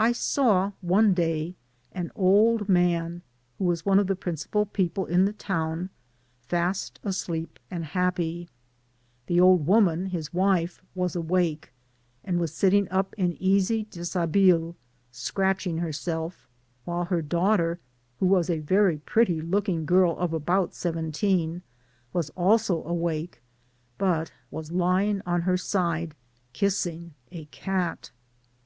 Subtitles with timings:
[0.00, 1.56] I saw one day
[1.92, 3.20] an old man
[3.58, 5.90] (who was one of the principal people in the town)
[6.40, 8.48] fast asleep and happy•
[9.26, 11.70] The old woman his wife was awake,
[12.24, 14.74] and was sitting up in easy dishabille
[15.10, 16.48] scratching herself,
[16.86, 17.78] while her daughter,
[18.20, 21.60] who was a very pretty looking girl of about seventeen,
[22.14, 23.42] was also awake,
[23.98, 26.14] but was lying on her side
[26.54, 28.12] kissing a cat.